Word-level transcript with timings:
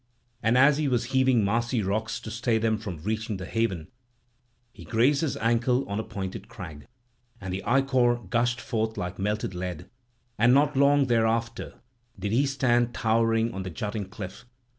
And 0.41 0.57
as 0.57 0.77
he 0.77 0.87
was 0.87 1.11
heaving 1.13 1.45
massy 1.45 1.83
rocks 1.83 2.19
to 2.21 2.31
stay 2.31 2.57
them 2.57 2.79
from 2.79 3.03
reaching 3.03 3.37
the 3.37 3.45
haven, 3.45 3.87
he 4.73 4.83
grazed 4.83 5.21
his 5.21 5.37
ankle 5.37 5.87
on 5.87 5.99
a 5.99 6.03
pointed 6.03 6.47
crag; 6.47 6.87
and 7.39 7.53
the 7.53 7.63
ichor 7.67 8.15
gushed 8.15 8.59
forth 8.59 8.97
like 8.97 9.19
melted 9.19 9.53
lead; 9.53 9.91
and 10.39 10.55
not 10.55 10.75
long 10.75 11.05
thereafter 11.05 11.75
did 12.17 12.31
he 12.31 12.47
stand 12.47 12.95
towering 12.95 13.53
on 13.53 13.61
the 13.61 13.69
jutting 13.69 14.09
cliff. 14.09 14.45